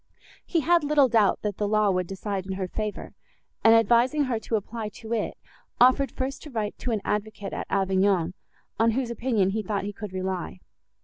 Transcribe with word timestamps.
He 0.43 0.61
had 0.61 0.83
little 0.83 1.07
doubt, 1.07 1.43
that 1.43 1.57
the 1.57 1.67
law 1.67 1.91
would 1.91 2.07
decide 2.07 2.47
in 2.47 2.53
her 2.53 2.67
favour, 2.67 3.13
and, 3.63 3.75
advising 3.75 4.23
her 4.23 4.39
to 4.39 4.55
apply 4.55 4.89
to 4.89 5.13
it, 5.13 5.37
offered 5.79 6.11
first 6.11 6.41
to 6.41 6.49
write 6.49 6.75
to 6.79 6.89
an 6.89 7.01
advocate 7.05 7.53
at 7.53 7.67
Avignon, 7.69 8.33
on 8.79 8.91
whose 8.97 9.11
opinion 9.11 9.51
he 9.51 9.61
thought 9.61 9.83
he 9.83 9.93
could 9.93 10.11
rely. 10.11 10.59